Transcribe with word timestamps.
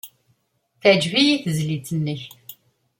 Teɛjeb-iyi 0.81 1.35
tezlit-nnek. 1.43 2.21